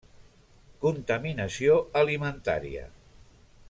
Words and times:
Contaminació 0.85 1.77
alimentària. 2.03 2.91